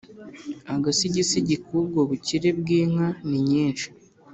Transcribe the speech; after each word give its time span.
agasigisigi 0.75 1.55
k'ubwo 1.65 1.99
bukire 2.09 2.49
bw'inka 2.59 3.07
ni 3.27 3.39
nyinshi 3.49 3.87